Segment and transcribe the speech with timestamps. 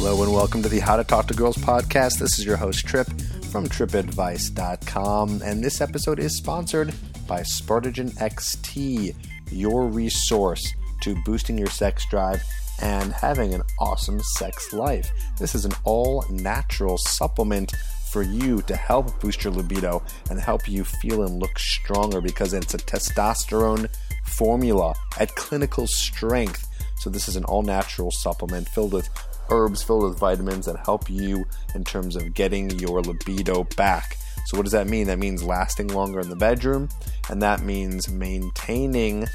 [0.00, 2.20] Hello and welcome to the How to Talk to Girls podcast.
[2.20, 3.08] This is your host Trip
[3.50, 6.94] from tripadvice.com and this episode is sponsored
[7.26, 9.12] by Spartagen XT,
[9.50, 10.72] your resource
[11.02, 12.40] to boosting your sex drive
[12.80, 15.10] and having an awesome sex life.
[15.36, 17.72] This is an all natural supplement
[18.12, 22.54] for you to help boost your libido and help you feel and look stronger because
[22.54, 23.88] it's a testosterone
[24.24, 26.68] formula at clinical strength.
[26.98, 29.08] So, this is an all natural supplement filled with
[29.50, 31.44] herbs, filled with vitamins that help you
[31.74, 34.16] in terms of getting your libido back.
[34.46, 35.06] So, what does that mean?
[35.06, 36.88] That means lasting longer in the bedroom,
[37.28, 39.26] and that means maintaining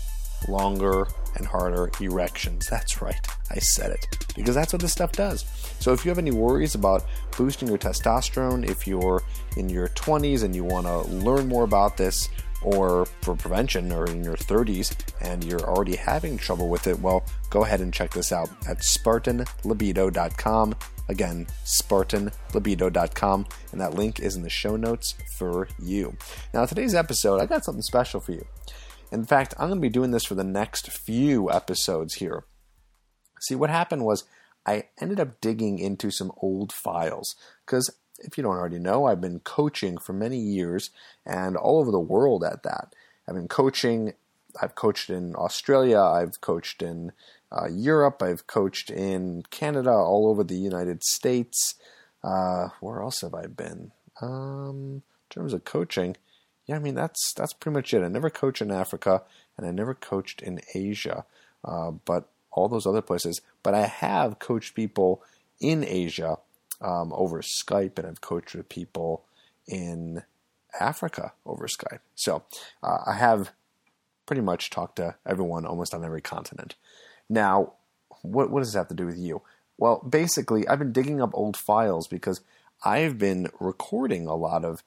[0.47, 2.67] longer and harder erections.
[2.67, 5.45] That's right, I said it because that's what this stuff does.
[5.79, 7.05] So, if you have any worries about
[7.37, 9.21] boosting your testosterone, if you're
[9.57, 12.29] in your 20s and you want to learn more about this,
[12.63, 17.23] or for prevention, or in your 30s and you're already having trouble with it, well,
[17.49, 20.75] go ahead and check this out at SpartanLibido.com.
[21.09, 26.15] Again, SpartanLibido.com, and that link is in the show notes for you.
[26.53, 28.45] Now, today's episode, I got something special for you.
[29.11, 32.45] In fact, I'm going to be doing this for the next few episodes here.
[33.41, 34.23] See, what happened was
[34.65, 37.89] I ended up digging into some old files because
[38.23, 40.89] if you don't already know, I've been coaching for many years
[41.25, 42.93] and all over the world at that.
[43.27, 44.13] I've been coaching,
[44.61, 47.11] I've coached in Australia, I've coached in
[47.51, 51.75] uh, Europe, I've coached in Canada, all over the United States.
[52.23, 53.91] Uh, where else have I been?
[54.21, 56.15] Um, in terms of coaching,
[56.65, 58.03] yeah, I mean that's that's pretty much it.
[58.03, 59.23] I never coached in Africa,
[59.57, 61.25] and I never coached in Asia,
[61.65, 63.41] uh, but all those other places.
[63.63, 65.23] But I have coached people
[65.59, 66.37] in Asia
[66.83, 69.23] um, over Skype, and I've coached with people
[69.67, 70.23] in
[70.79, 71.99] Africa over Skype.
[72.15, 72.43] So
[72.81, 73.51] uh, I have
[74.25, 76.75] pretty much talked to everyone almost on every continent.
[77.29, 77.73] Now,
[78.21, 79.41] what what does this have to do with you?
[79.77, 82.41] Well, basically, I've been digging up old files because
[82.83, 84.83] I've been recording a lot of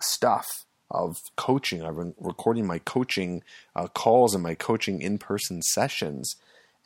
[0.00, 1.82] stuff of coaching.
[1.82, 3.42] I've been recording my coaching
[3.76, 6.36] uh, calls and my coaching in person sessions.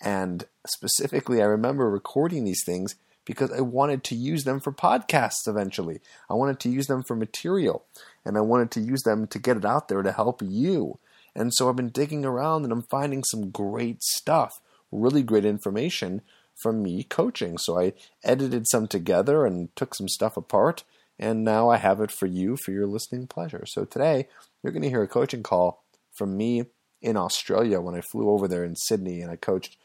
[0.03, 5.47] And specifically, I remember recording these things because I wanted to use them for podcasts
[5.47, 6.01] eventually.
[6.29, 7.85] I wanted to use them for material
[8.25, 10.99] and I wanted to use them to get it out there to help you.
[11.35, 14.61] And so I've been digging around and I'm finding some great stuff,
[14.93, 16.23] really great information
[16.62, 17.59] from me coaching.
[17.59, 20.85] So I edited some together and took some stuff apart
[21.19, 23.65] and now I have it for you for your listening pleasure.
[23.67, 24.29] So today,
[24.62, 26.65] you're going to hear a coaching call from me
[27.01, 29.77] in Australia when I flew over there in Sydney and I coached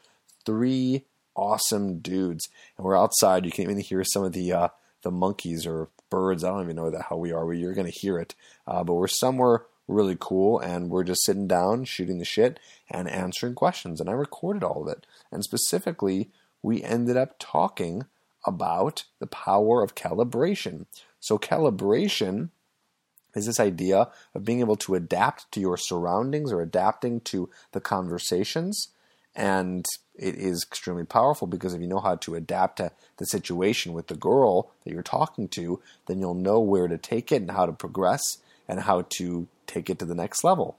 [0.44, 2.48] three awesome dudes.
[2.76, 3.44] And we're outside.
[3.44, 4.68] You can even hear some of the uh,
[5.02, 6.44] the monkeys or birds.
[6.44, 7.44] I don't even know the how we are.
[7.44, 8.34] Where you're going to hear it,
[8.66, 13.08] uh, but we're somewhere really cool, and we're just sitting down, shooting the shit, and
[13.08, 14.00] answering questions.
[14.00, 15.06] And I recorded all of it.
[15.32, 16.30] And specifically,
[16.62, 18.04] we ended up talking
[18.46, 20.86] about the power of calibration.
[21.18, 22.50] So, calibration
[23.34, 27.80] is this idea of being able to adapt to your surroundings or adapting to the
[27.80, 28.88] conversations.
[29.34, 29.86] And
[30.16, 34.08] it is extremely powerful because if you know how to adapt to the situation with
[34.08, 37.66] the girl that you're talking to, then you'll know where to take it and how
[37.66, 40.76] to progress and how to take it to the next level,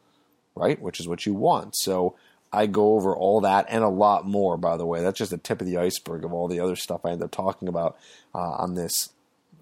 [0.56, 0.81] right?
[0.81, 1.75] Which is what you want.
[1.75, 2.16] So,
[2.53, 5.01] I go over all that and a lot more, by the way.
[5.01, 7.31] That's just the tip of the iceberg of all the other stuff I end up
[7.31, 7.97] talking about
[8.35, 9.13] uh, on this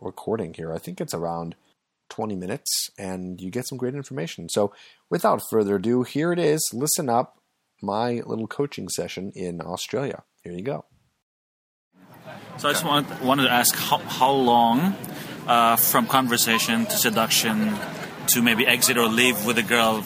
[0.02, 0.74] recording here.
[0.74, 1.56] I think it's around
[2.10, 4.50] 20 minutes and you get some great information.
[4.50, 4.74] So,
[5.10, 6.72] without further ado, here it is.
[6.74, 7.39] Listen up
[7.82, 10.24] my little coaching session in Australia.
[10.44, 10.86] Here you go.
[12.58, 14.96] So I just want, wanted to ask how, how long
[15.48, 17.74] uh, from conversation to seduction
[18.28, 20.04] to maybe exit or leave with a girl,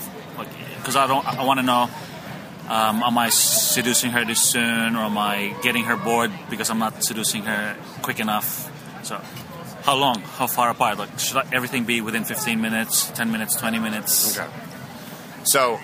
[0.77, 1.89] because I don't I want to know
[2.69, 6.79] um, am I seducing her too soon or am I getting her bored because I'm
[6.79, 8.71] not seducing her quick enough?
[9.03, 9.19] So
[9.83, 10.21] how long?
[10.21, 10.97] How far apart?
[10.97, 14.37] Like should I, everything be within 15 minutes, 10 minutes, 20 minutes?
[14.39, 14.49] Okay.
[15.43, 15.79] So,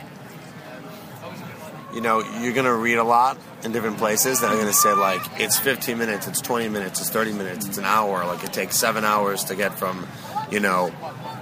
[1.93, 4.73] you know, you're going to read a lot in different places that are going to
[4.73, 8.25] say, like, it's 15 minutes, it's 20 minutes, it's 30 minutes, it's an hour.
[8.25, 10.07] Like, it takes seven hours to get from,
[10.51, 10.93] you know,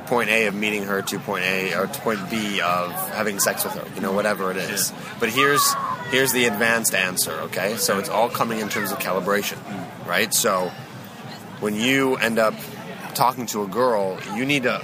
[0.08, 3.64] point A of meeting her to point A or to point B of having sex
[3.64, 4.94] with her, you know, whatever it is.
[5.20, 5.74] But here's
[6.10, 7.76] here's the advanced answer, okay?
[7.76, 10.08] So it's all coming in terms of calibration, mm.
[10.08, 10.34] right?
[10.34, 10.72] So
[11.60, 12.54] when you end up
[13.14, 14.82] talking to a girl, you need to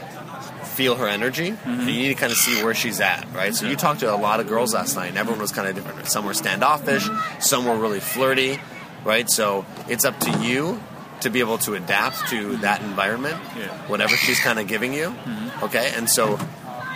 [0.73, 1.55] feel her energy.
[1.65, 3.53] And you need to kind of see where she's at, right?
[3.53, 5.75] So you talked to a lot of girls last night, and everyone was kind of
[5.75, 6.07] different.
[6.07, 7.07] Some were standoffish,
[7.39, 8.59] some were really flirty,
[9.03, 9.29] right?
[9.29, 10.81] So it's up to you
[11.21, 12.61] to be able to adapt to mm-hmm.
[12.61, 13.67] that environment, Yeah.
[13.87, 15.63] whatever she's kind of giving you, mm-hmm.
[15.65, 15.91] okay?
[15.95, 16.37] And so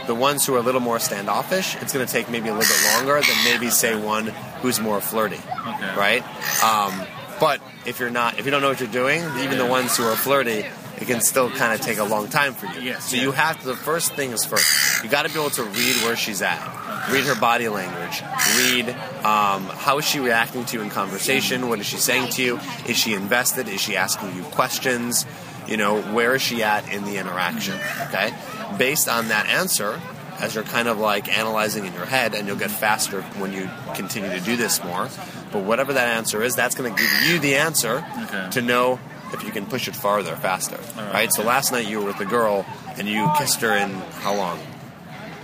[0.06, 2.68] the ones who are a little more standoffish, it's going to take maybe a little
[2.68, 4.28] bit longer than maybe say one
[4.62, 5.96] who's more flirty, Okay.
[5.96, 6.24] right?
[6.64, 7.06] Um,
[7.40, 10.04] but if you're not, if you don't know what you're doing, even the ones who
[10.04, 10.66] are flirty,
[10.98, 12.82] it can still kind of take a long time for you.
[12.82, 13.24] Yes, so yeah.
[13.24, 13.68] you have to.
[13.68, 15.04] The first thing is first.
[15.04, 18.22] You got to be able to read where she's at, read her body language,
[18.58, 18.90] read
[19.24, 21.70] um, how is she reacting to you in conversation.
[21.70, 22.60] What is she saying to you?
[22.88, 23.68] Is she invested?
[23.68, 25.26] Is she asking you questions?
[25.68, 27.76] You know, where is she at in the interaction?
[28.08, 28.34] Okay,
[28.78, 30.00] based on that answer,
[30.40, 33.70] as you're kind of like analyzing in your head, and you'll get faster when you
[33.94, 35.10] continue to do this more.
[35.52, 38.50] But whatever that answer is, that's going to give you the answer Okay.
[38.52, 39.00] to know
[39.34, 40.80] if you can push it farther, faster.
[40.98, 41.32] Right.
[41.34, 42.66] So last night you were with a girl
[42.98, 43.90] and you kissed her in
[44.22, 44.60] how long?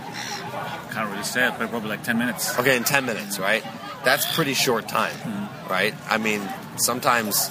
[0.06, 2.58] I Can't really say it, but probably like 10 minutes.
[2.58, 3.64] Okay, in 10 minutes, right?
[4.04, 5.70] That's pretty short time, Mm-hmm.
[5.72, 5.94] right?
[6.08, 6.40] I mean,
[6.76, 7.50] sometimes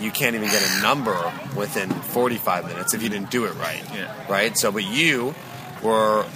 [0.00, 3.82] you can't even get a number within 45 minutes if you didn't do it right.
[3.94, 4.12] Yeah.
[4.30, 4.56] Right?
[4.56, 5.34] So, but you
[5.82, 6.26] were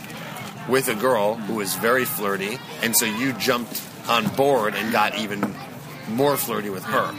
[0.69, 5.17] with a girl who was very flirty, and so you jumped on board and got
[5.19, 5.55] even
[6.09, 7.15] more flirty with her.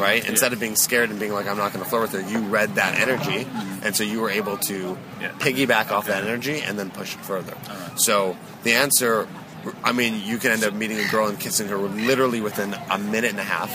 [0.00, 0.26] Right?
[0.26, 2.38] Instead of being scared and being like, I'm not going to flirt with her, you
[2.40, 3.46] read that energy,
[3.84, 5.20] and so you were able to Mm-hmm.
[5.22, 5.32] Yeah.
[5.32, 7.54] piggyback off that energy and then push it further.
[7.96, 9.28] So the answer,
[9.84, 12.96] I mean, you can end up meeting a girl and kissing her literally within a
[12.98, 13.68] minute and a half.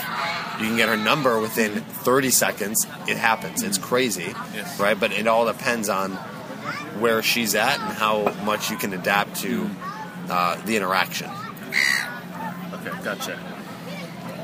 [0.60, 2.86] You can get her number within 30 seconds.
[3.06, 3.62] It happens.
[3.62, 4.80] It's crazy, Yes.
[4.80, 4.98] right?
[4.98, 6.12] But it all depends on
[6.98, 9.70] where she's at and how much you can adapt to
[10.28, 11.30] uh, the interaction.
[12.72, 13.38] Okay, gotcha.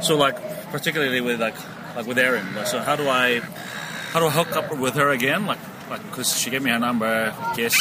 [0.03, 0.37] So like,
[0.73, 1.55] particularly with like,
[1.95, 2.47] like with Erin.
[2.67, 5.47] So how do I, how do I hook up with her again?
[5.47, 5.59] Like,
[5.91, 7.81] like because she gave me her number, kissed,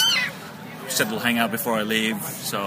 [0.90, 2.22] said we'll hang out before I leave.
[2.22, 2.60] So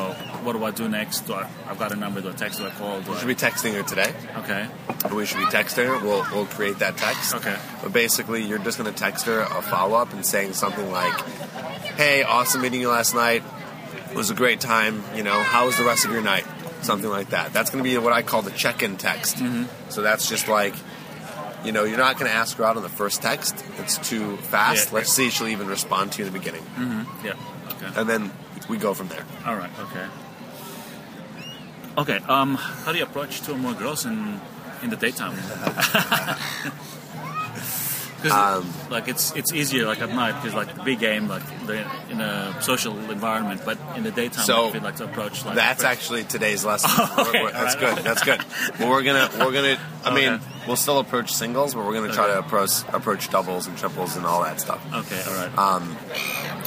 [0.43, 1.21] what do I do next?
[1.27, 2.21] Do I, I've got a number.
[2.21, 2.59] Do I text?
[2.59, 3.01] Do I call?
[3.03, 4.13] Do We I, should be texting her today.
[4.39, 4.67] okay.
[5.15, 5.99] We should be texting her.
[6.05, 7.35] We'll, we'll create that text.
[7.35, 7.57] Okay.
[7.83, 11.13] But basically, you're just going to text her a follow up and saying something like,
[11.97, 13.43] "Hey, awesome meeting you last night.
[14.11, 15.03] It was a great time.
[15.15, 16.47] You know, how was the rest of your night?"
[16.85, 17.53] Something like that.
[17.53, 19.39] That's going to be what I call the check in text.
[19.89, 20.75] So that's just like,
[21.65, 23.65] you know, you're not going to ask her out on the first text.
[23.79, 24.89] It's too fast.
[24.91, 24.95] Yeah.
[24.97, 26.65] Let's see if she'll even respond to you in the beginning,
[27.25, 27.35] Yeah.
[27.71, 28.01] Okay.
[28.01, 28.31] and then
[28.69, 29.25] we go from there.
[29.47, 29.71] All right.
[29.81, 30.07] Okay.
[31.97, 32.19] Okay.
[32.29, 34.41] Um, how do you approach two or more girls in
[34.83, 35.37] in the daytime?
[38.33, 41.43] Um, like it's it's easier like at night because like the big game like
[42.11, 45.85] in a social environment, but in the daytime So, feel like to approach like That's
[45.85, 46.91] actually today's lesson.
[46.93, 47.51] Oh, okay.
[47.53, 47.99] That's good.
[47.99, 48.41] That's good.
[48.79, 49.79] Well, we're gonna we're gonna.
[50.05, 53.77] I mean, we'll still approach singles, but we're gonna try to approach approach doubles and
[53.77, 54.81] triples and all that stuff.
[54.95, 55.23] okay.
[55.27, 55.59] All right.
[55.59, 55.97] Um,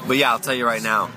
[0.08, 1.10] But yeah, I'll tell you right now,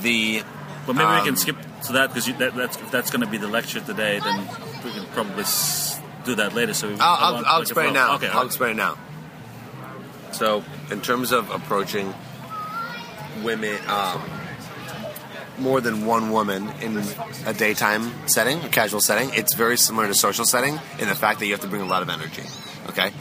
[0.00, 0.42] the
[0.86, 1.56] but maybe we um, can skip
[1.86, 4.38] to that because that, that's if that's going to be the lecture today, then
[4.84, 6.74] we can probably s- do that later.
[6.74, 8.14] So we, I'll, I'll, I'll explain it now.
[8.16, 8.28] Okay.
[8.28, 8.96] I'll explain it now.
[10.36, 12.12] So, in terms of approaching
[13.42, 14.22] women, um,
[15.58, 17.02] more than one woman in
[17.46, 21.38] a daytime setting, a casual setting, it's very similar to social setting in the fact
[21.38, 22.42] that you have to bring a lot of energy.
[22.90, 23.12] Okay,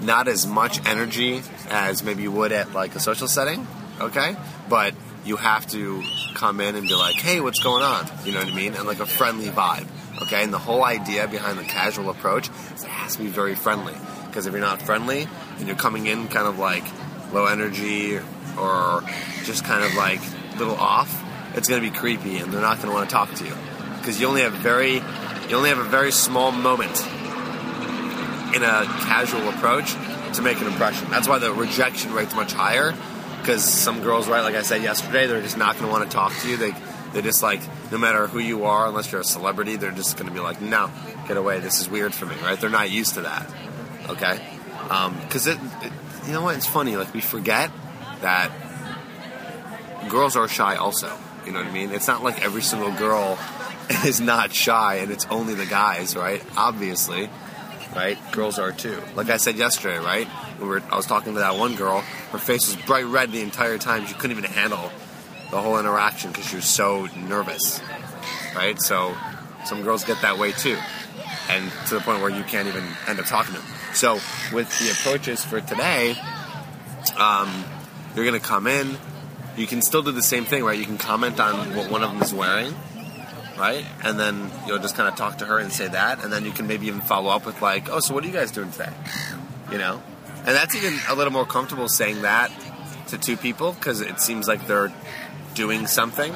[0.00, 3.66] not as much energy as maybe you would at like a social setting.
[4.00, 4.36] Okay,
[4.68, 8.38] but you have to come in and be like, "Hey, what's going on?" You know
[8.38, 9.88] what I mean, and like a friendly vibe.
[10.22, 13.56] Okay, and the whole idea behind the casual approach is it has to be very
[13.56, 13.94] friendly.
[14.34, 16.82] Because if you're not friendly and you're coming in kind of like
[17.32, 18.18] low energy
[18.58, 19.04] or
[19.44, 20.18] just kind of like
[20.54, 21.22] a little off,
[21.54, 23.54] it's going to be creepy and they're not going to want to talk to you
[23.98, 27.00] because you only have very you only have a very small moment
[28.56, 29.92] in a casual approach
[30.34, 31.08] to make an impression.
[31.10, 32.92] That's why the rejection rate's much higher
[33.38, 36.12] because some girls, right, like I said yesterday, they're just not going to want to
[36.12, 36.56] talk to you.
[36.56, 36.74] They
[37.12, 37.60] they're just like
[37.92, 40.60] no matter who you are, unless you're a celebrity, they're just going to be like,
[40.60, 40.90] no,
[41.28, 41.60] get away.
[41.60, 42.60] This is weird for me, right?
[42.60, 43.46] They're not used to that.
[44.08, 44.40] Okay,
[44.90, 45.92] um, because it, it,
[46.26, 46.56] you know what?
[46.56, 46.96] It's funny.
[46.96, 47.70] Like we forget
[48.20, 48.50] that
[50.08, 51.10] girls are shy also.
[51.46, 51.90] You know what I mean?
[51.90, 53.38] It's not like every single girl
[54.04, 56.42] is not shy and it's only the guys, right?
[56.56, 57.28] Obviously,
[57.94, 58.18] right?
[58.32, 59.00] Girls are too.
[59.14, 60.28] Like I said yesterday, right?
[60.60, 62.00] We were, I was talking to that one girl.
[62.32, 64.06] Her face was bright red the entire time.
[64.06, 64.90] She couldn't even handle
[65.50, 67.80] the whole interaction because she was so nervous,
[68.56, 68.80] right?
[68.80, 69.14] So
[69.66, 70.78] some girls get that way too,
[71.50, 73.70] and to the point where you can't even end up talking to them.
[73.94, 74.14] So
[74.52, 76.16] with the approaches for today,
[77.16, 77.64] um,
[78.14, 78.96] you're gonna come in.
[79.56, 80.78] You can still do the same thing, right?
[80.78, 82.74] You can comment on what one of them is wearing,
[83.56, 83.84] right?
[84.02, 86.50] And then you'll just kind of talk to her and say that, and then you
[86.50, 88.92] can maybe even follow up with like, "Oh, so what are you guys doing today?"
[89.70, 90.02] You know,
[90.46, 92.52] And that's even a little more comfortable saying that
[93.08, 94.92] to two people because it seems like they're
[95.54, 96.34] doing something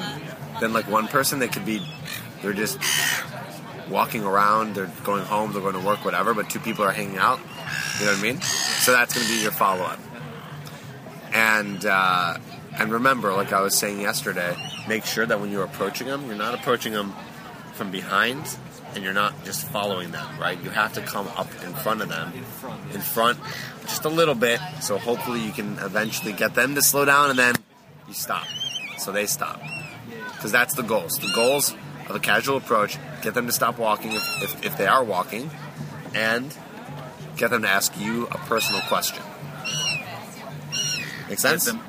[0.59, 1.39] than like one person.
[1.39, 1.85] They could be,
[2.41, 2.79] they're just
[3.89, 7.17] walking around, they're going home, they're going to work, whatever, but two people are hanging
[7.17, 7.39] out.
[7.99, 8.41] You know what I mean?
[8.41, 9.99] So that's going to be your follow up.
[11.33, 12.37] And, uh,
[12.77, 14.55] and remember, like I was saying yesterday,
[14.87, 17.13] make sure that when you're approaching them, you're not approaching them
[17.73, 18.57] from behind
[18.95, 20.61] and you're not just following them, right?
[20.63, 22.33] You have to come up in front of them,
[22.93, 23.37] in front,
[23.81, 27.37] just a little bit, so hopefully you can eventually get them to slow down and
[27.37, 27.55] then
[28.07, 28.47] you stop.
[28.97, 29.61] So they stop.
[30.35, 31.17] Because that's the goals.
[31.19, 31.75] The goals
[32.07, 35.51] of a casual approach get them to stop walking if, if, if they are walking,
[36.15, 36.55] and
[37.39, 39.23] get them to ask you a personal question.
[41.29, 41.65] Make sense?
[41.67, 41.85] Have them,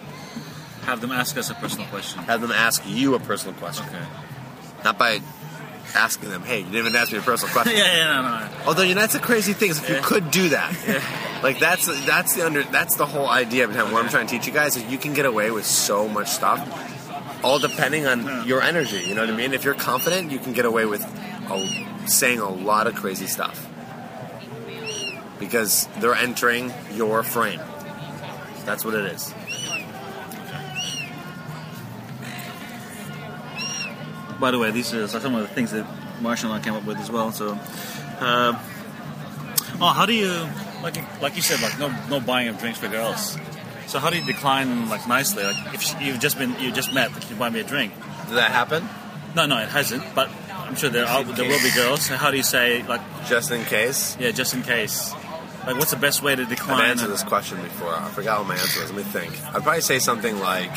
[0.84, 2.22] have them ask us a personal question.
[2.24, 3.86] Have them ask you a personal question.
[3.88, 4.04] Okay.
[4.84, 5.20] Not by
[5.94, 7.76] asking them, hey, you didn't even ask me a personal question.
[7.76, 8.66] Yeah, yeah, no, no.
[8.66, 9.70] Although you know that's a crazy thing.
[9.70, 11.40] Is if you could do that, Yeah.
[11.42, 14.46] like that's that's the under that's the whole idea behind what I'm trying to teach
[14.46, 16.60] you guys is you can get away with so much stuff,
[17.42, 19.00] all depending on your energy.
[19.00, 19.52] You know what I mean?
[19.52, 21.02] If you're confident, you can get away with
[21.50, 23.66] a, saying a lot of crazy stuff
[25.40, 27.60] because they're entering your frame.
[28.66, 29.34] That's what it is.
[34.38, 35.86] By the way, these are some of the things that
[36.22, 37.30] Marshall and I came up with as well.
[37.32, 37.52] So,
[38.20, 38.52] uh,
[39.80, 40.48] oh, how do you
[40.82, 43.36] like like you said like no no buying of drinks for girls?
[43.86, 45.42] So how do you decline like nicely?
[45.44, 47.92] Like if she- you've just been you just met, can you buy me a drink?
[48.28, 48.88] Did that happen?
[49.36, 50.02] No, no, it hasn't.
[50.14, 52.06] But I'm sure there are, there will be girls.
[52.06, 54.16] So how do you say like Just in case.
[54.18, 55.12] yeah, just in case?
[55.70, 56.80] Like what's the best way to decline?
[56.80, 57.94] I've answered this question before.
[57.94, 58.90] I forgot what my answer was.
[58.90, 59.40] Let me think.
[59.54, 60.72] I'd probably say something like,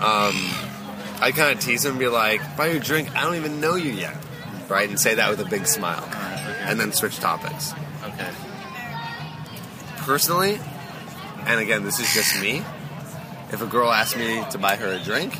[0.00, 0.34] um,
[1.20, 3.14] I kind of tease him and be like, buy your drink.
[3.14, 4.16] I don't even know you yet.
[4.68, 4.88] Right?
[4.88, 6.02] And say that with a big smile.
[6.62, 7.72] And then switch topics.
[8.02, 8.30] Okay.
[9.98, 10.58] Personally,
[11.46, 12.64] and again, this is just me,
[13.52, 15.38] if a girl asked me to buy her a drink,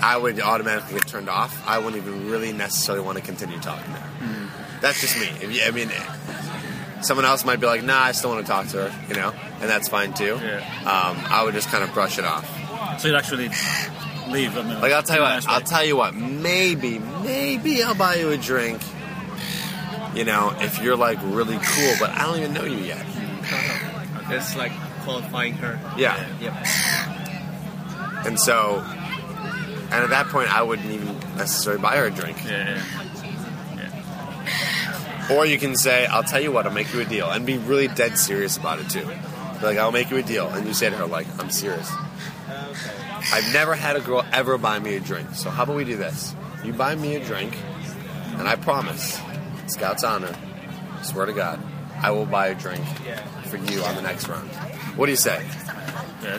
[0.00, 1.60] I would automatically get turned off.
[1.66, 4.80] I wouldn't even really necessarily want to continue talking to her.
[4.80, 5.26] That's just me.
[5.42, 5.90] If you, I mean,
[7.02, 9.32] someone else might be like, nah, I still want to talk to her, you know,
[9.60, 10.38] and that's fine too.
[10.42, 10.58] Yeah.
[10.80, 13.00] Um, I would just kind of brush it off.
[13.00, 13.50] So you'd actually
[14.30, 14.54] leave.
[14.54, 18.30] Mean, Like I'll tell you what, I'll tell you what, maybe, maybe I'll buy you
[18.30, 18.82] a drink.
[20.14, 23.04] You know, if you're like really cool, but I don't even know you yet.
[24.28, 24.72] It's like
[25.04, 25.78] qualifying her.
[25.96, 26.16] Yeah.
[26.40, 28.26] Yep.
[28.26, 32.44] And so, and at that point, I wouldn't even necessarily buy her a drink.
[32.44, 32.82] Yeah,
[35.30, 37.30] Or you can say, I'll tell you what, I'll make you a deal.
[37.30, 39.04] And be really dead serious about it, too.
[39.04, 40.48] Be like, I'll make you a deal.
[40.48, 41.90] And you say to her, like, I'm serious.
[43.32, 45.34] I've never had a girl ever buy me a drink.
[45.34, 46.34] So how about we do this?
[46.64, 47.56] You buy me a drink,
[48.38, 49.20] and I promise,
[49.66, 50.34] Scout's honor,
[51.02, 51.60] swear to God,
[52.00, 52.84] I will buy a drink
[53.46, 54.48] for you on the next round.
[54.96, 55.44] What do you say?
[56.22, 56.38] yeah.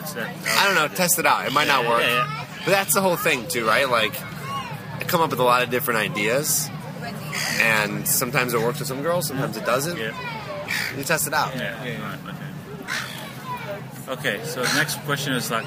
[0.58, 0.88] I don't know.
[0.94, 1.46] Test it out.
[1.46, 2.02] It might not work.
[2.02, 2.46] Yeah.
[2.64, 3.88] But that's the whole thing, too, right?
[3.88, 6.68] Like, I come up with a lot of different ideas,
[7.60, 9.96] and sometimes it works with some girls, sometimes it doesn't.
[9.96, 10.12] Yeah.
[10.96, 11.54] You test it out.
[11.54, 11.78] Yeah.
[11.80, 12.18] Right,
[14.08, 14.38] okay.
[14.38, 14.44] Okay.
[14.44, 15.64] So the next question is like,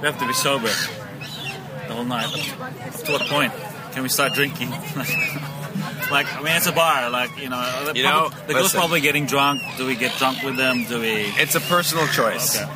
[0.00, 2.26] we have to be sober the whole night.
[2.26, 3.52] Up to what point
[3.92, 4.70] can we start drinking?
[6.10, 7.10] like, I mean, it's a bar.
[7.10, 8.78] Like, you know, the, You know, the girls listen.
[8.78, 9.62] probably getting drunk.
[9.78, 10.84] Do we get drunk with them?
[10.84, 11.32] Do we?
[11.38, 12.60] It's a personal choice.
[12.60, 12.70] Okay.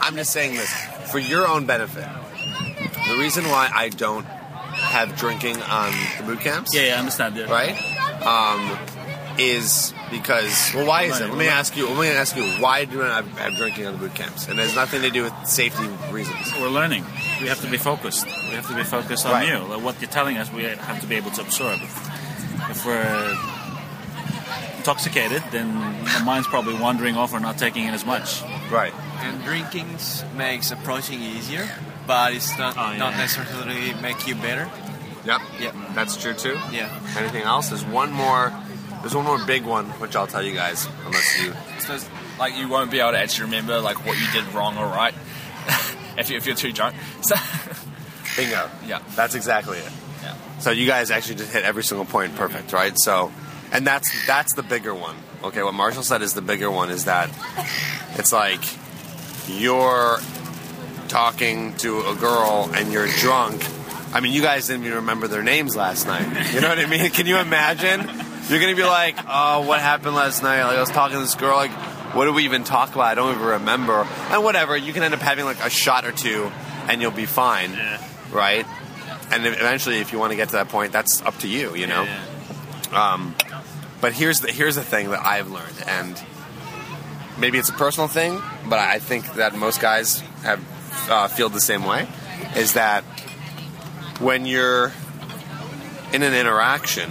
[0.00, 0.72] I'm just saying this
[1.10, 2.06] for your own benefit.
[3.08, 4.26] The reason why I don't
[4.76, 7.36] have drinking on the boot camps, Yeah, yeah, I understand.
[7.36, 7.44] Yeah.
[7.50, 7.76] right,
[8.26, 8.78] um,
[9.38, 11.28] is because well, why is it?
[11.28, 11.88] Let me ask you.
[11.88, 12.44] Let me ask you.
[12.62, 14.48] Why do I have, have drinking on the boot camps?
[14.48, 16.52] And it has nothing to do with safety reasons.
[16.58, 17.04] We're learning.
[17.42, 18.24] We have to be focused.
[18.26, 19.48] We have to be focused on Right.
[19.48, 19.58] you.
[19.58, 21.80] Like what you're telling us, we have to be able to absorb.
[21.82, 23.36] If we're
[24.78, 25.68] intoxicated, then
[26.16, 28.42] our mind's probably wandering off or not taking in as much.
[28.70, 28.92] Right.
[29.20, 29.98] And drinking
[30.36, 31.68] makes approaching easier,
[32.06, 32.98] but it's not Oh, yeah.
[32.98, 34.68] not necessarily make you better.
[35.24, 35.40] Yep.
[35.60, 35.74] Yep.
[35.94, 36.58] That's true too.
[36.70, 36.88] Yeah.
[37.18, 37.68] Anything else?
[37.70, 38.52] There's one more.
[39.00, 41.52] There's one more big one, which I'll tell you guys, unless you.
[41.80, 41.98] So,
[42.38, 45.14] like you won't be able to actually remember like what you did wrong or right
[46.18, 46.94] if, you, if you're too drunk.
[47.22, 47.34] So,
[48.36, 48.68] Bingo.
[48.86, 49.00] Yeah.
[49.14, 49.90] That's exactly it.
[50.22, 50.34] yeah.
[50.58, 52.92] So you guys actually just hit every single point perfect, right?
[52.98, 53.32] So,
[53.72, 55.16] and that's that's the bigger one.
[55.44, 57.30] Okay, what Marshall said is the bigger one is that
[58.18, 58.60] it's like
[59.48, 60.18] you're
[61.06, 63.64] talking to a girl and you're drunk.
[64.12, 66.52] I mean, you guys didn't even remember their names last night.
[66.52, 67.10] You know what I mean?
[67.10, 68.00] Can you imagine?
[68.48, 70.62] You're gonna be like, "Oh, what happened last night?
[70.62, 71.56] Like, I was talking to this girl.
[71.56, 71.72] Like,
[72.14, 73.06] what did we even talk about?
[73.06, 76.12] I don't even remember." And whatever, you can end up having like a shot or
[76.12, 76.52] two,
[76.88, 77.76] and you'll be fine,
[78.30, 78.64] right?
[79.32, 81.74] And eventually, if you want to get to that point, that's up to you.
[81.74, 82.06] You know.
[82.92, 83.34] Um,
[84.00, 86.22] but here's the here's the thing that I've learned, and
[87.38, 90.62] maybe it's a personal thing, but I think that most guys have
[91.08, 92.06] uh, feel the same way.
[92.56, 93.02] Is that
[94.20, 94.92] when you're
[96.12, 97.10] in an interaction,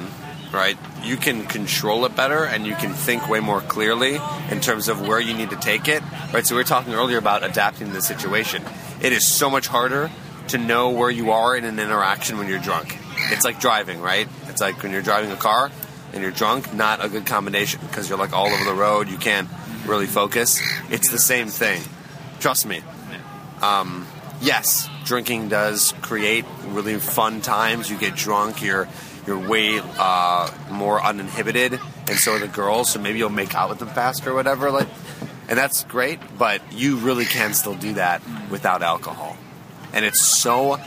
[0.51, 0.77] right?
[1.03, 5.07] You can control it better, and you can think way more clearly in terms of
[5.07, 6.01] where you need to take it,
[6.33, 6.45] right?
[6.45, 8.63] So we were talking earlier about adapting to the situation.
[9.01, 10.09] It is so much harder
[10.47, 12.97] to know where you are in an interaction when you're drunk.
[13.31, 14.27] It's like driving, right?
[14.47, 15.71] It's like when you're driving a car
[16.13, 19.09] and you're drunk, not a good combination because you're like all over the road.
[19.09, 19.49] You can't
[19.85, 20.61] really focus.
[20.89, 21.81] It's the same thing.
[22.39, 22.81] Trust me.
[23.61, 24.07] Um,
[24.41, 27.89] yes, drinking does create really fun times.
[27.89, 28.61] You get drunk.
[28.61, 28.87] You're
[29.25, 32.91] you're way uh, more uninhibited, and so are the girls.
[32.91, 34.71] So maybe you'll make out with them faster or whatever.
[34.71, 34.87] Like,
[35.47, 36.19] and that's great.
[36.37, 39.37] But you really can still do that without alcohol,
[39.93, 40.77] and it's so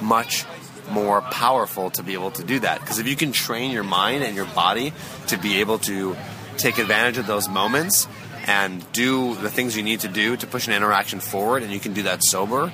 [0.00, 0.44] much
[0.90, 2.80] more powerful to be able to do that.
[2.80, 4.92] Because if you can train your mind and your body
[5.28, 6.16] to be able to
[6.56, 8.08] take advantage of those moments
[8.46, 11.80] and do the things you need to do to push an interaction forward, and you
[11.80, 12.72] can do that sober,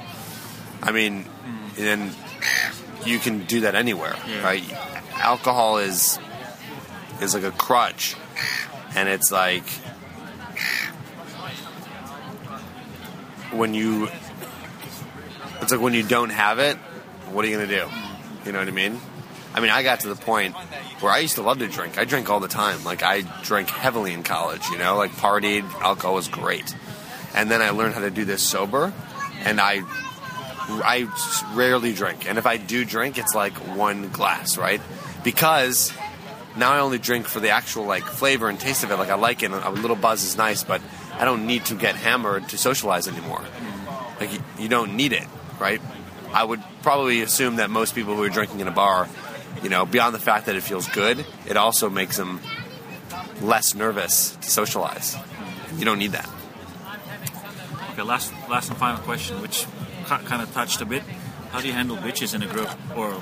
[0.82, 1.24] I mean,
[1.76, 2.12] then
[3.06, 4.62] you can do that anywhere, right?
[5.14, 6.18] Alcohol is
[7.20, 8.16] is like a crutch,
[8.94, 9.64] and it's like
[13.52, 14.08] when you
[15.60, 16.76] it's like when you don't have it,
[17.30, 17.88] what are you gonna do?
[18.44, 19.00] You know what I mean?
[19.54, 20.56] I mean, I got to the point
[21.02, 21.98] where I used to love to drink.
[21.98, 22.84] I drank all the time.
[22.84, 24.66] Like I drank heavily in college.
[24.68, 25.64] You know, like partied.
[25.80, 26.74] Alcohol was great,
[27.34, 28.92] and then I learned how to do this sober,
[29.44, 29.82] and I
[30.68, 31.08] I
[31.54, 34.80] rarely drink, and if I do drink, it's like one glass, right?
[35.24, 35.92] Because
[36.56, 38.96] now I only drink for the actual like flavor and taste of it.
[38.96, 40.80] Like I like it, and a little buzz is nice, but
[41.14, 43.42] I don't need to get hammered to socialize anymore.
[44.20, 45.26] Like you, you don't need it,
[45.58, 45.80] right?
[46.32, 49.08] I would probably assume that most people who are drinking in a bar,
[49.62, 52.40] you know, beyond the fact that it feels good, it also makes them
[53.40, 55.16] less nervous to socialize.
[55.76, 56.28] You don't need that.
[57.92, 59.66] Okay, last last and final question, which
[60.06, 61.02] kind of touched a bit.
[61.50, 63.20] How do you handle bitches in a group, or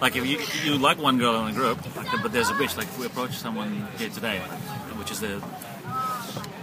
[0.00, 1.78] like if you you like one girl in a group,
[2.22, 2.76] but there's a bitch.
[2.76, 4.38] Like if we approach someone here today,
[4.98, 5.40] which is the,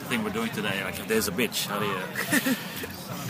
[0.07, 0.83] thing we're doing today.
[0.83, 2.55] Like if there's a bitch, how do you?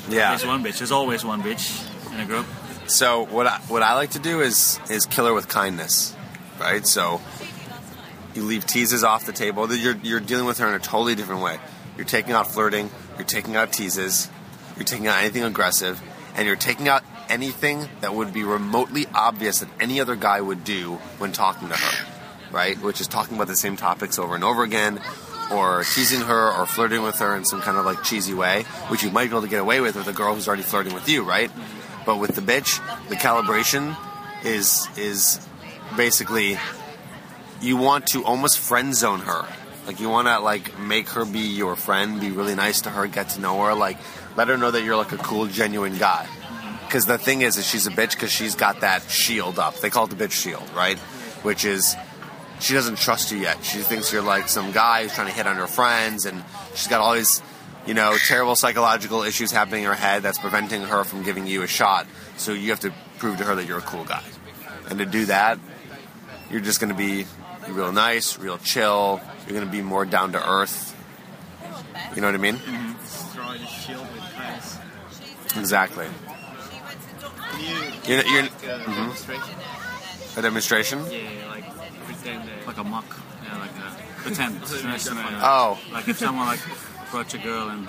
[0.09, 0.29] Yeah.
[0.29, 0.77] There's one bitch.
[0.77, 1.83] There's always one bitch
[2.13, 2.45] in a group.
[2.87, 6.15] So what I, what I like to do is is kill her with kindness,
[6.59, 6.85] right?
[6.85, 7.21] So
[8.33, 9.73] you leave teases off the table.
[9.73, 11.59] You're you're dealing with her in a totally different way.
[11.97, 12.89] You're taking out flirting.
[13.17, 14.29] You're taking out teases.
[14.75, 16.01] You're taking out anything aggressive,
[16.35, 20.63] and you're taking out anything that would be remotely obvious that any other guy would
[20.63, 22.05] do when talking to her,
[22.51, 22.79] right?
[22.81, 25.01] Which is talking about the same topics over and over again,
[25.51, 29.03] or teasing her or flirting with her in some kind of like cheesy way, which
[29.03, 31.09] you might be able to get away with with a girl who's already flirting with
[31.09, 31.51] you, right?
[32.07, 33.95] But with the bitch, the calibration
[34.43, 35.45] is is
[35.97, 36.57] basically
[37.61, 39.45] you want to almost friend zone her.
[39.85, 43.07] Like you want to like make her be your friend, be really nice to her,
[43.07, 43.97] get to know her, like
[44.37, 46.25] let her know that you're like a cool, genuine guy.
[46.85, 49.75] Because the thing is, is she's a bitch because she's got that shield up.
[49.81, 50.97] They call it the bitch shield, right?
[51.43, 51.97] Which is
[52.61, 53.63] she doesn't trust you yet.
[53.65, 56.41] She thinks you're like some guy who's trying to hit on her friends, and
[56.73, 57.41] she's got all these,
[57.87, 61.63] you know, terrible psychological issues happening in her head that's preventing her from giving you
[61.63, 62.05] a shot.
[62.35, 64.23] So you have to prove to her that you're a cool guy.
[64.89, 65.57] And to do that,
[66.51, 67.25] you're just going to be
[67.69, 69.21] real nice, real chill.
[69.45, 70.95] You're going to be more down to earth.
[72.15, 72.55] You know what I mean?
[72.55, 73.35] Mm-hmm.
[73.35, 74.77] Try the shield with kindness.
[75.55, 76.05] Exactly.
[77.57, 78.93] You You're- you're- like a mm-hmm.
[78.93, 79.55] demonstration?
[80.35, 80.99] A demonstration?
[81.09, 82.49] Yeah, like pretend.
[82.67, 84.61] Like a mock, yeah, like a pretend.
[85.41, 85.79] Oh.
[85.91, 86.59] Like if someone like
[87.07, 87.87] approach a girl and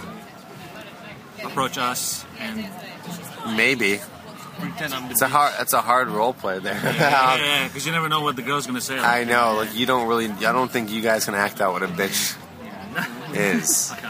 [1.44, 2.66] approach us and
[3.57, 4.00] Maybe.
[4.59, 5.54] Pretend I'm the It's a hard.
[5.61, 6.74] It's a hard role play there.
[6.74, 8.98] yeah, because you never know what the girl's gonna say.
[8.98, 9.54] I know.
[9.57, 10.26] Like you don't really.
[10.26, 12.37] I don't think you guys can act out what a bitch
[13.35, 13.92] is.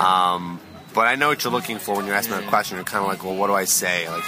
[0.00, 0.60] Um,
[0.92, 2.76] but I know what you're looking for when you're asking that question.
[2.78, 4.08] You're kind of like, well, what do I say?
[4.08, 4.24] Like,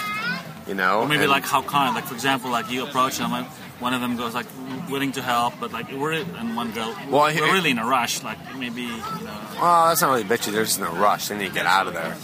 [0.69, 1.01] you know.
[1.01, 3.45] Or maybe And- like how kind, like for example, like you approach them, and
[3.81, 4.47] one of them goes like
[4.89, 7.85] willing to help, but like we're and one girl, Well, we're here- really in a
[7.87, 8.23] rush.
[8.23, 10.53] Like maybe you know, Well, that's not really bitchy.
[10.53, 11.29] They're just in a rush.
[11.29, 12.17] They need to get out of there.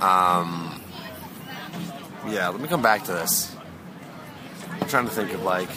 [0.00, 0.80] Um,
[2.28, 3.54] yeah, let me come back to this.
[4.80, 5.68] I'm trying to think of like.
[5.68, 5.74] Do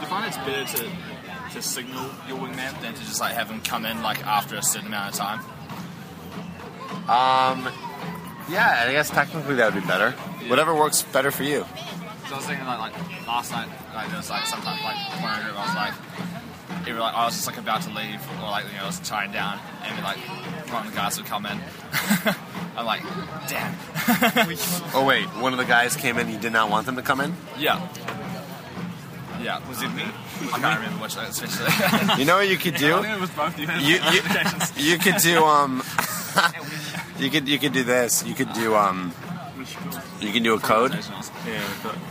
[0.00, 0.90] you find it's better to
[1.54, 4.62] to signal your wingman than to just like have him come in like after a
[4.62, 5.40] certain amount of time?
[7.08, 7.72] Um,
[8.50, 10.10] yeah, I guess technically that would be better.
[10.48, 11.64] Whatever works better for you.
[12.32, 15.52] I was thinking like, like last night, like there was like sometimes like when I
[15.52, 18.84] was like, either like I was just like about to leave or like you know
[18.84, 20.18] I was tying down and like
[20.72, 21.58] one of the guys would come in.
[22.76, 23.02] I'm like,
[23.48, 23.74] damn.
[24.94, 26.30] Oh wait, one of the guys came in.
[26.30, 27.34] You did not want them to come in.
[27.58, 27.86] yeah.
[29.42, 30.04] Yeah, was it me?
[30.52, 32.16] I can't remember which especially.
[32.18, 32.96] You know what you could do?
[32.96, 33.66] I think it was both you.
[33.66, 35.82] you, you, you could do um
[37.18, 39.12] you could you could do this you could do um
[40.20, 40.92] you can do a code?
[41.46, 41.60] Yeah,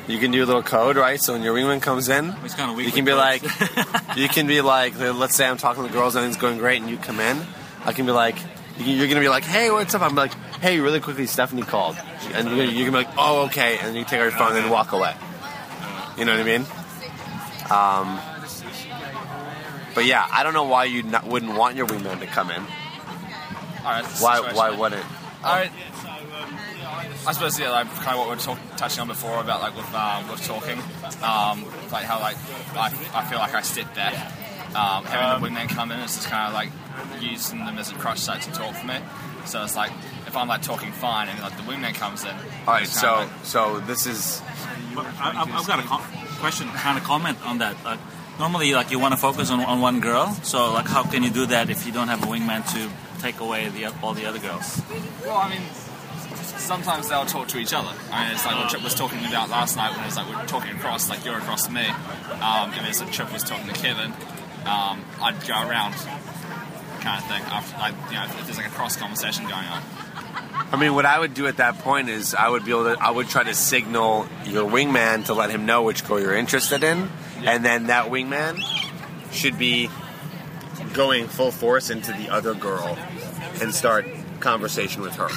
[0.07, 1.21] you can do a little code right?
[1.21, 2.87] So when your wingman comes in it's kind of weak.
[2.87, 5.93] you can with be like you can be like let's say i'm talking to the
[5.93, 7.41] girls and everything's going great and you come in
[7.85, 8.35] i can be like
[8.77, 10.01] you can- you're gonna be like hey what's up?
[10.01, 11.95] I'm like hey really quickly stephanie called.
[12.33, 13.77] And you're gonna, you're gonna be like oh okay.
[13.81, 15.13] And you take out your phone and walk away.
[16.17, 16.65] You know what i mean?
[17.71, 18.19] Um
[19.95, 22.61] but yeah i don't know why you not, wouldn't want your wingman to come in.
[23.83, 25.05] Alright, why why wouldn't?
[25.43, 25.71] I,
[27.27, 29.75] I suppose yeah, like kind of what we were talk, touching on before about like
[29.75, 30.79] with um, with talking,
[31.23, 32.35] um, like how like
[32.75, 34.13] I, I feel like I step back.
[34.75, 36.69] Um, having the wingman come in is just kind of like
[37.21, 38.95] using them as a crutch site to talk for me.
[39.45, 39.91] So it's like
[40.27, 42.29] if I'm like talking fine and like the wingman comes in.
[42.65, 44.41] all right so like- so this is
[44.95, 46.01] I, I've I've got a com-
[46.39, 47.75] question, kind of comment on that.
[47.85, 47.99] Like,
[48.39, 51.29] normally, like you want to focus on, on one girl, so like how can you
[51.29, 52.89] do that if you don't have a wingman to
[53.21, 54.81] take away the all the other girls?
[55.25, 55.61] Well, I mean,
[56.57, 57.93] sometimes they'll talk to each other.
[58.11, 60.29] I mean, it's like what Trip was talking about last night when it was like
[60.29, 61.85] we're talking across, like you're across to me.
[61.85, 64.13] Um, and it's like Trip was talking to Kevin.
[64.65, 65.93] Um, I'd go around,
[67.01, 67.41] kind of thing.
[67.43, 69.81] After, like, you know, if there's like a cross conversation going on.
[70.71, 73.01] I mean, what I would do at that point is I would be able to,
[73.01, 76.83] I would try to signal your wingman to let him know which girl you're interested
[76.83, 77.09] in,
[77.43, 78.59] and then that wingman
[79.31, 79.89] should be
[80.93, 82.97] going full force into the other girl
[83.61, 84.05] and start
[84.39, 85.29] conversation with her,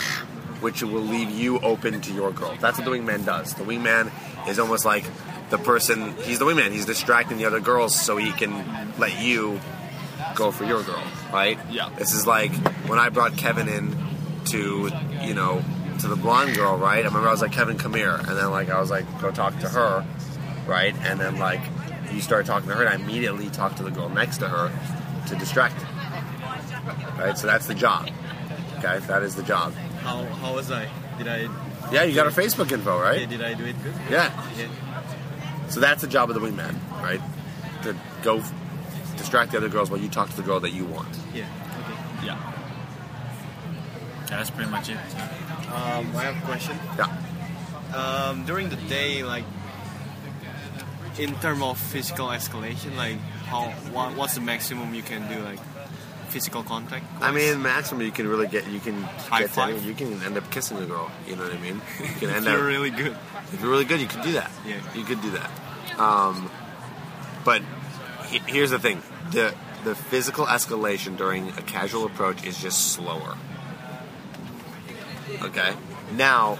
[0.65, 2.57] which will leave you open to your girl.
[2.59, 3.55] That's what the wingman does.
[3.55, 4.11] The wingman
[4.49, 5.05] is almost like
[5.51, 6.17] the person.
[6.23, 6.73] He's the wingman.
[6.73, 9.61] He's distracting the other girls so he can let you
[10.35, 11.59] go for your girl, right?
[11.71, 11.91] Yeah.
[11.97, 12.53] This is like
[12.89, 13.97] when I brought Kevin in
[14.47, 14.91] to,
[15.23, 15.63] you know,
[16.01, 17.05] to the blonde girl, right?
[17.05, 18.15] I remember I was like, Kevin, come here.
[18.15, 20.05] And then, like, I was like, go talk to her,
[20.67, 20.95] right?
[21.03, 21.61] And then, like,
[22.13, 24.73] you started talking to her, and I immediately talked to the girl next to her
[25.29, 27.19] to distract her.
[27.19, 27.39] Right?
[27.39, 28.11] So that's the job.
[28.79, 28.99] Okay?
[29.07, 29.73] That is the job.
[30.05, 30.89] How, how was I?
[31.19, 31.49] Did I
[31.91, 33.21] Yeah, you got her Facebook info, right?
[33.23, 33.95] Yeah, did I do it good?
[34.11, 34.31] Yeah.
[34.59, 34.69] Yeah.
[35.69, 37.21] So that's the job of the wingman, right?
[37.83, 38.53] To go f-
[39.17, 41.09] distract the other girls while you talk to the girl that you want.
[41.33, 41.47] Yeah.
[41.81, 42.27] Okay.
[42.27, 42.37] Yeah.
[44.29, 44.97] Yeah, that's pretty much it.
[45.73, 46.77] Um, I have a question.
[46.99, 47.97] Yeah.
[47.97, 49.45] Um, during the day, like
[51.19, 55.61] in terms of physical escalation, like how what, what's the maximum you can do, like
[56.35, 57.05] physical contact?
[57.21, 59.85] I mean, maximum you can really get, you can High get five?
[59.85, 61.09] You can end up kissing a girl.
[61.29, 61.81] You know what I mean?
[62.01, 63.17] You can if end you're up really good.
[63.53, 64.51] if you're really good, you could do that.
[64.67, 64.81] Yeah.
[64.95, 65.51] you could do that.
[65.99, 66.51] Um,
[67.45, 67.63] but
[68.27, 73.37] he- here's the thing: the the physical escalation during a casual approach is just slower.
[75.43, 75.73] Okay.
[76.13, 76.59] Now,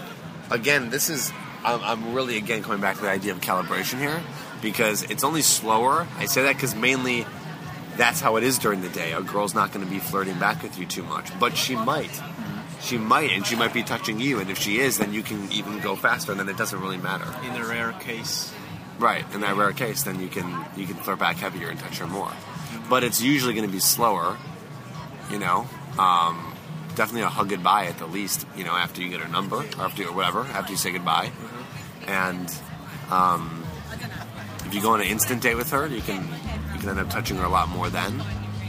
[0.51, 1.31] again, this is
[1.63, 4.21] I'm, I'm really again coming back to the idea of calibration here
[4.61, 6.07] because it's only slower.
[6.17, 7.25] I say that because mainly
[7.97, 9.13] that's how it is during the day.
[9.13, 12.21] A girl's not going to be flirting back with you too much, but she might.
[12.81, 14.39] She might, and she might be touching you.
[14.39, 16.97] And if she is, then you can even go faster, and then it doesn't really
[16.97, 17.25] matter.
[17.47, 18.53] In a rare case,
[18.97, 19.25] Right.
[19.33, 22.07] In that rare case, then you can you can flirt back heavier and touch her
[22.07, 22.31] more.
[22.89, 24.37] But it's usually going to be slower.
[25.29, 26.53] You know, um,
[26.95, 28.45] definitely a hug goodbye at the least.
[28.55, 31.31] You know, after you get her number or after or whatever, after you say goodbye,
[32.07, 32.53] and
[33.11, 33.65] um,
[34.65, 36.25] if you go on an instant date with her, you can
[36.85, 38.21] can end up touching her a lot more then,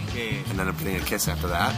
[0.09, 0.38] okay.
[0.48, 1.74] and end up getting a kiss after that.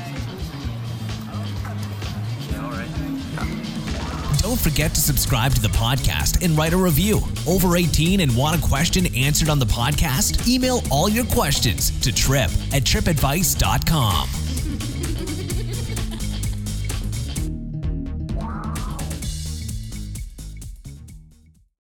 [2.51, 4.39] Yeah, all right.
[4.41, 7.21] Don't forget to subscribe to the podcast and write a review.
[7.47, 10.47] Over 18 and want a question answered on the podcast?
[10.49, 14.48] Email all your questions to trip at tripadvice.com.